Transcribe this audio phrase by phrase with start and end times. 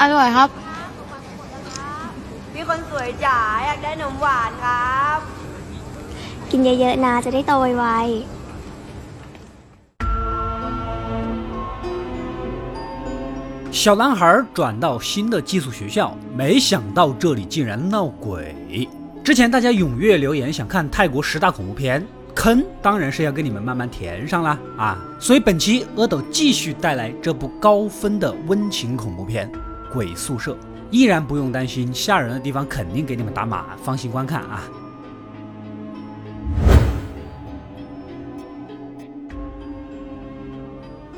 [0.00, 0.48] อร่อยครับ
[2.52, 5.18] พี่คนสวยจ๋าอยากได้นมหวานครับ
[6.50, 7.84] กินเยอะๆนะจะได้โตไว
[13.72, 18.88] 小男孩转到新的寄宿学校，没想到这里竟然闹鬼。
[19.22, 22.02] 之前大家踊跃留言想看泰国十大恐怖片，
[22.34, 24.96] 坑当然是要给你们慢慢填上啦啊！
[25.20, 29.50] 所以本期阿斗继续带来这部高分的温情恐怖片《
[29.93, 30.53] 鬼宿舍》，
[30.89, 34.63] 依然不用担心吓人的地方，肯定给你们打码，放心观看啊！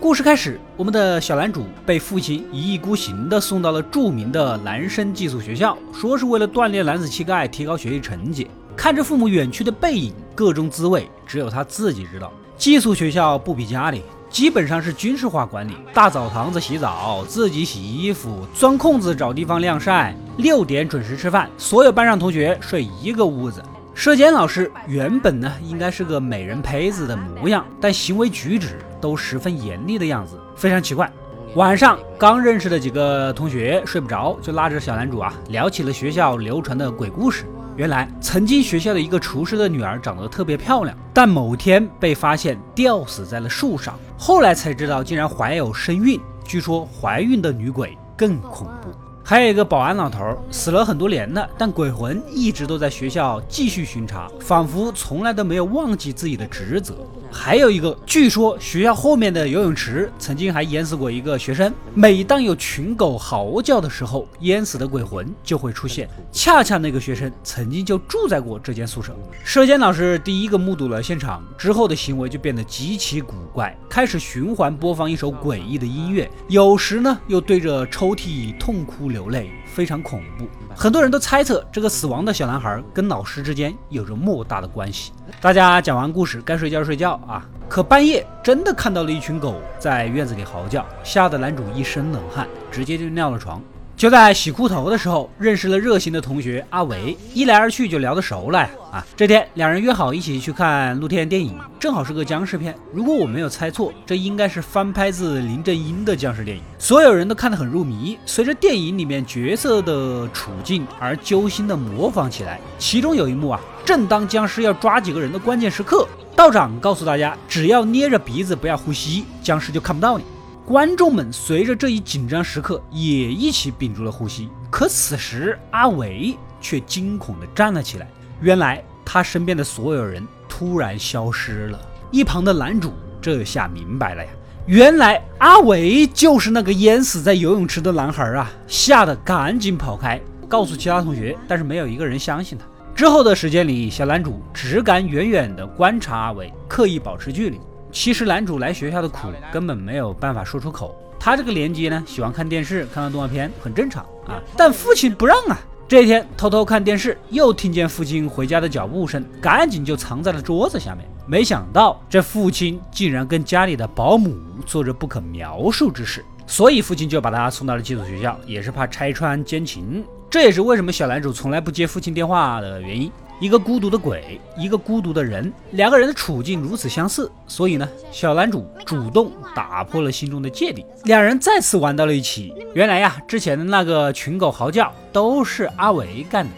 [0.00, 8.50] 故事开始，我们的小男主被父亲一意孤行的送到了著名的男生寄宿学校，说是为了锻炼男子气概，提高学习成绩。
[8.76, 12.32] 看着父母远去的背影，各种滋味只有他自己知道。
[12.56, 14.02] 寄宿学校不比家里，
[14.32, 23.62] 基本上是军事化管理，大澡堂子洗澡，自己洗衣服，钻空子找地方晾晒，六点准时吃饭，所有班上同学睡一个屋子。
[23.92, 31.12] 射箭老师原本呢应该是个美人胚子的模样，但行为举止都十分严厉的样子，非常奇怪。
[31.54, 37.44] 晚上刚认识的几个同学睡不着，就拉着小男主啊聊起了学校流传的鬼故事。
[37.74, 46.20] 原来曾经学校的一个厨师的女儿长得特别漂亮，但某天被发现吊死在了树上，后来才知道竟然怀有身孕。
[46.44, 48.90] 据说怀孕的女鬼更恐怖。
[49.24, 56.96] 还有一个保安老头死了很多年了，但鬼魂一直都在学校继续巡查，仿佛从来都没有忘记自己的职责。
[57.32, 61.72] 还有一个，据说学校后面的游泳池曾经还淹死过一个学生。
[61.94, 66.08] 每当有群狗嚎叫的时候，淹死的鬼魂就会出现。
[66.30, 69.16] 恰恰那个学生曾经就住在过这间宿舍。
[69.44, 79.12] 射监老师第一个目睹了现场之后的行为就变得极其古怪，开始循环播放一首诡异的音乐，有时呢又对着抽屉痛哭。
[79.12, 85.12] 流泪非常恐怖，很多人都猜测这个死亡的小男孩跟老师之间有着莫大的关系。
[85.38, 87.44] 大家讲完故事，该睡觉睡觉啊！
[87.68, 93.62] 可半夜真的看到了一群狗在院子里嚎叫，吓得男主一身冷汗，直接就尿了床。
[93.94, 98.58] 就在洗裤头的时候，认识了热心的同学阿维，一来二去就聊得熟了
[98.90, 99.06] 啊！
[99.14, 102.74] 这天两人约好一起去看露天电影，正好是个僵尸片。
[102.92, 112.58] 如果我没有猜错，这应该是翻拍自林正英的僵尸电影，所有人都看得很入迷，随着电影里面角色的处境而揪心的模仿起来。
[112.78, 116.08] 其中有一幕啊，正当僵尸要抓几个人的关键时刻，
[116.42, 120.24] 道长告诉大家，只要捏着鼻子不要呼吸，僵尸就看不到你。
[120.66, 128.08] 观众们随着这一紧张时刻也一起屏住了呼吸，可此时阿伟却惊恐地站了起来。
[128.40, 131.80] 原来他身边的所有人突然消失了。
[132.10, 134.30] 一旁的男主这下明白了呀，
[134.66, 138.50] 原来阿伟就是那个淹死在游泳池的男孩啊！
[138.66, 142.64] 吓得赶紧跑开，告诉其他同学，但是没有一个人相信他。
[142.94, 147.58] 之后的时间里，小男主只敢远远地观察阿伟，刻意保持距离。
[147.90, 150.94] 其实男主来学校的苦根本没有办法说出口。
[151.18, 154.40] 他这个年纪呢，喜欢看电视、看看动画片，很正常啊。
[154.56, 155.58] 但父亲不让啊。
[155.88, 161.06] 这一天偷偷看电视，又听见父亲回家的脚步声，赶紧就藏在了桌子下面。
[161.26, 170.02] 没想到这父亲竟然跟家里的保姆做着不可描述之事，所以父亲就把他送到了寄宿学校，也是怕拆穿奸情。
[170.32, 173.12] 这也是为什么小男主从来不接父亲电话的原因。
[173.38, 182.54] 一个孤独的鬼，一个孤独的人，两个人的处境如此相似，所以呢，小男主主动打破了心中的芥蒂，两人再次玩到了一起。
[182.72, 186.50] 原来呀，之前的那个群狗嚎叫都是阿伟干的。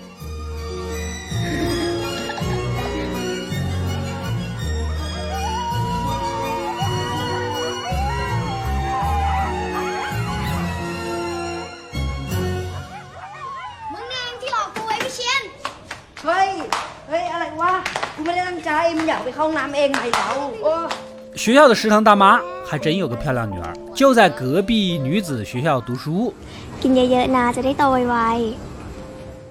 [21.35, 26.33] 学校的食堂大妈还真有个漂亮女儿，就在隔壁女子学校读书。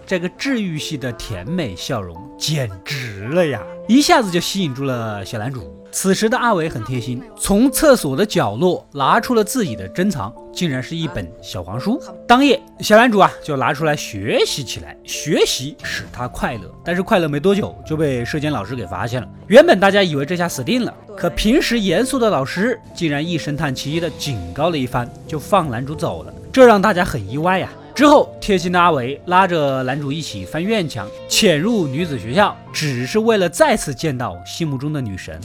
[0.05, 5.82] 这个治愈系的甜美笑容简直了呀，一下子就吸引住了小男主。
[5.93, 12.01] 此时的阿伟很贴心，从厕所的角落拿出了自己的珍藏，竟然是一本小黄书。
[12.27, 16.61] 当夜，小男主啊就拿出来学习起来，学习使他快乐。
[16.83, 19.29] 但是快乐没多久就被射箭老师给发现了。
[19.45, 26.33] 原本大家以为这下死定了，可平时严肃的老师竟然一声叹气的警告了一番，就放男主走了。
[26.51, 27.69] 这让大家很意外呀。
[27.93, 35.39] 之后，贴心的阿伟拉着男主一起翻院墙，潜入女子学校，只是为了再次见到心目中的女神。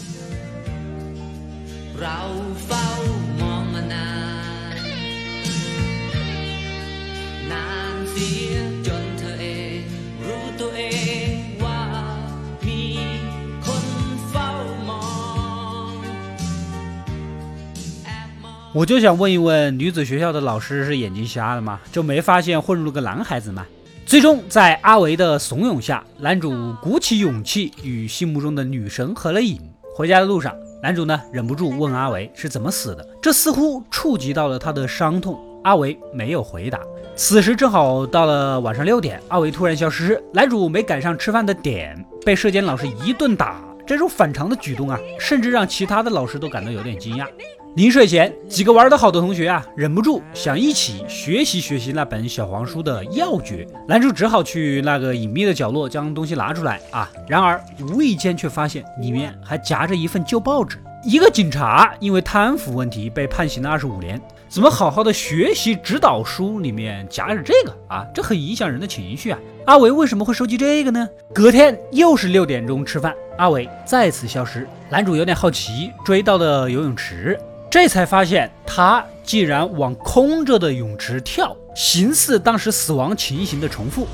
[8.15, 8.55] เสีย
[8.87, 9.45] จนเธอเอ
[9.77, 9.81] ง
[10.25, 10.81] รู้ตัวเอ
[11.27, 11.33] ง
[11.63, 11.79] ว่า
[12.65, 12.81] มี
[13.65, 13.85] คน
[14.29, 14.49] เฝ้า
[14.89, 15.03] มอ
[15.85, 15.93] ง
[18.05, 21.79] แอบมอง 我就想问一问，女子学校的老师是眼睛瞎了吗？
[21.91, 23.65] 就没发现混入了个男孩子吗？
[24.05, 29.59] 最终，在阿维的怂恿下，男主鼓起勇气与心目中的女神合了影。
[29.95, 35.38] 回家的路上， 男主呢忍不住问阿维是怎么死的，这似乎触及到了他的伤痛。
[35.64, 36.80] 阿维没有回答。
[37.16, 43.60] 此时正好到了晚上六点，阿维突然消失，男主没赶上吃饭的点，被射箭老师一顿打。
[43.84, 47.26] 这种反常的举动啊，甚至让其他的老师都感到有点惊讶。
[47.78, 53.64] 临睡前，几个玩得好的同学啊，忍不住想一起学习学习那本小黄书的要诀。
[53.86, 60.78] 男主只好去那个隐秘的角落将东西拿出来啊，然而无意间却发现里面还夹着一份旧报纸。
[61.04, 68.04] 一个警察因为贪腐问题被判刑了二十五年，怎么好好的学习指导书里面夹着这个啊？
[68.12, 69.38] 这很影响人的情绪啊！
[69.66, 71.08] 阿伟为什么会收集这个呢？
[71.32, 74.66] 隔天又是六点钟吃饭，阿伟再次消失。
[74.90, 77.38] 男主有点好奇，追到了游泳池，
[77.70, 84.06] 这才发现他竟然往空着的泳池跳，形似当时死亡情形的重复。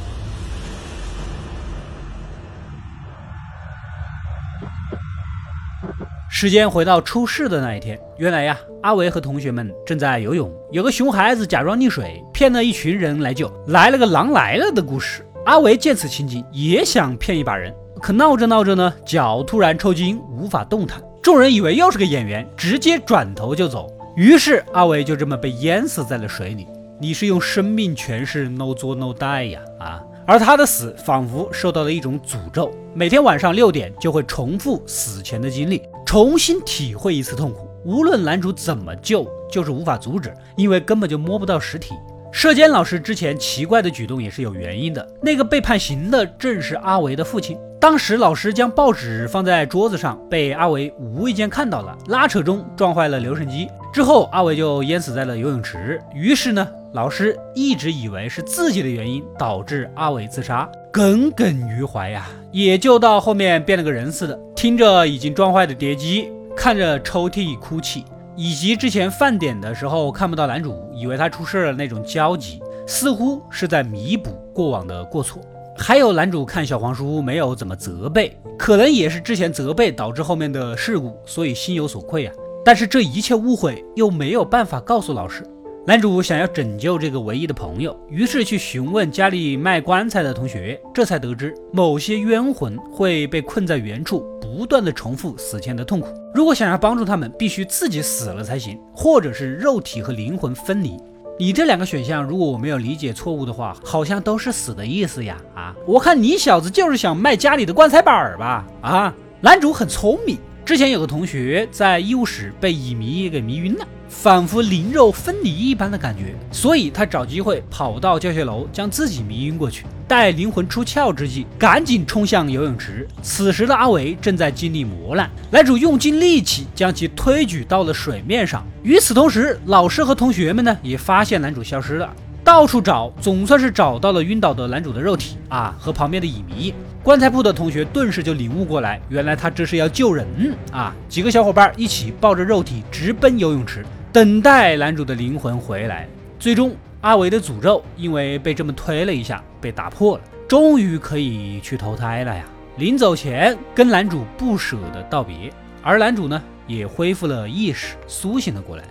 [6.29, 15.25] 时间回到出事的那一天，原来呀，阿维和同学们正在游泳，有个熊孩子假装溺水，骗了一群人来救，来了个狼来了的故事。
[15.47, 17.73] 阿维见此情景，也想骗一把人，
[18.03, 21.01] 可闹着闹着呢，脚突然抽筋，无法动弹。
[21.25, 23.91] 众人以为又是个演员，直接转头就走。
[24.15, 26.67] 于是阿维就这么被淹死在了水里。
[27.01, 30.03] 你是用生命诠释 no 作 no die 呀啊！
[30.27, 37.71] 而他的死仿佛受到了一种诅咒，每天晚上六点就会重复死前的经历，重新体会一次痛苦。
[37.87, 41.95] 无论男主怎么救，就是无法阻止，因为根本就摸不到实体。
[42.33, 47.57] 射监老师之前奇怪的举动也是有原因的，那个被判刑的正是阿维的父亲。
[47.85, 56.01] 当时老师将报纸放在桌子上，被阿伟无意间看到了，拉扯中撞坏了留声机，之后阿伟就淹死在了游泳池。
[56.15, 68.03] 于是呢，老师一直以为是自己的原因导致阿伟自杀，耿耿于怀呀，也就到后面变了个人似的，听着已经撞坏的碟机，看着抽屉哭泣。
[68.35, 75.43] 以及之前饭点的时候看不到男主，以为他出事了那种焦急，似乎是在弥补过往的过错。
[75.77, 82.35] 还有男主看小黄书没有怎么责备，可能也是之前责备导致后面的事故，所以心有所愧啊。
[82.65, 85.45] 但是这一切误会又没有办法告诉老师。
[85.87, 96.09] 男主想要拯救这个唯一的朋友，于是去询问家里卖棺材的同学，这才得知某些冤魂会被困在原处，不断的重复死前的痛苦。
[96.35, 100.97] 如果想要帮助他们，必须自己死了才行，或者是肉体和灵魂分离。
[101.37, 105.37] 你这两个选项，如果我没有理解错误的话，好像都是死的意思呀！
[105.53, 108.65] 啊，我看你小子就是想卖家里的棺材板儿吧？
[108.81, 110.39] 啊，男主很聪明。
[110.65, 119.85] 之前有个同学在医务室被乙醚给迷晕了，仿佛灵肉分离一般的感觉，所以他找机会跑到教学楼，将自己迷晕过去。
[120.07, 123.07] 待灵魂出窍之际，赶紧冲向游泳池。
[123.23, 128.65] 此时的阿维正在经历磨难，男主用尽力气将其推举到了水面上。
[128.83, 132.13] 与此同时，老师和同学们呢也发现男主消失了。
[132.43, 136.75] 到处找，总算是找到了晕倒的男主的肉体啊，和旁边的乙醚。
[137.03, 140.27] 棺材铺的同学顿时就领悟过来，原来他这是要救人
[140.71, 140.95] 啊！
[141.09, 146.07] 几个小伙伴一起抱着肉体直奔游泳池，等待男主的灵魂回来。
[146.39, 152.46] 最终，阿维的诅咒因为被这么推了一下，被打破了，终于可以去投胎了呀！
[152.78, 158.84] 临走前，跟男主不舍得道别，而男主呢，也恢复了意识，苏醒了过来。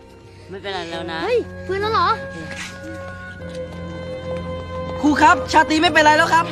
[0.50, 2.07] ไม่เป็นไรแล้วนะ เฮ้ยฟื้นแล้วเหรอ
[5.00, 6.47] ครูครับ ชาตรีไม่เป็นไรแล้วครับ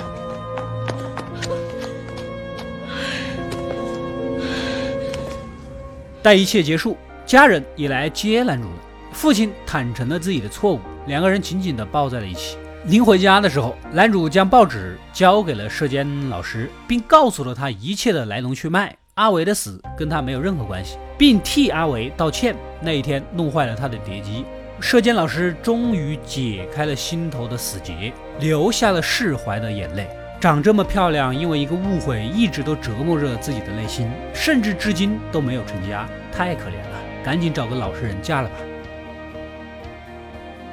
[6.24, 8.80] 待一切结束，家人也来接男主了。
[9.12, 12.58] 父亲坦诚了自己的错误，两个人紧紧地抱在了一起。
[12.85, 18.95] 临回家的时候，男主将报纸交给了射监老师，并告诉了他一切的来龙去脉。
[19.13, 22.55] 阿维的死跟他没有任何关系，并替阿维道歉。
[22.81, 24.45] 那一天弄坏了他的碟机，
[24.79, 30.09] 射监老师终于解开了心头的死结，流下了释怀的眼泪。
[30.39, 38.55] 长这么漂亮，因为一个误会一直都折磨着自己的内心，甚至至今都没有成家，太可怜了，赶紧找个老实人嫁了吧。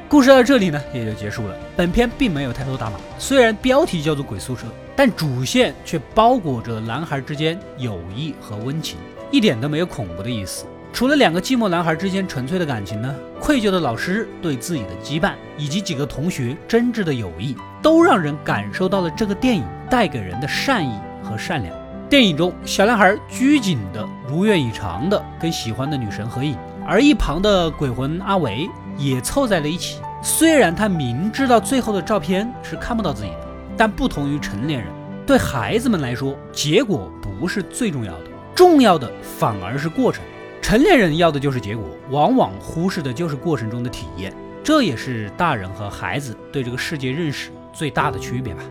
[0.08, 1.54] 故事到这里呢，也就结束了。
[1.76, 4.64] 本片并没有太多打码，虽然标题叫做“鬼宿舍”，
[4.96, 8.96] 但主线却包裹着男孩之间友谊和温情，
[9.30, 10.64] 一点都没有恐怖的意思。
[10.94, 21.74] 除了两个寂寞男孩之间纯粹的感情呢，愧疚的老师对自己的羁绊，以及几个同学真挚的友谊，都让人感受到了这个电影带给人的善意和善良。
[22.08, 28.66] 电影中，小男孩拘谨的、如愿以偿的跟喜欢的女神合影，而一旁的鬼魂阿维
[28.98, 30.00] 也凑在了一起。
[30.20, 34.88] 虽然他明知道最后的照片是看不到自己的，但不同于成年人，
[35.24, 38.24] 对孩子们来说，结果不是最重要的，
[38.54, 40.22] 重要的反而是过程。
[40.60, 44.34] 成年人要的就是结果，往往忽视的就是过程中的体验。
[44.62, 48.62] 这也是大人和孩子对这个世界认识最大的区别吧。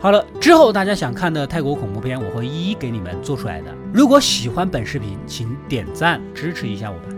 [0.00, 3.74] 好了，之后大家想看的泰国恐怖片，我会一一给你们做出来的。
[3.92, 7.17] 如果喜欢本视频，请点赞支持一下我吧。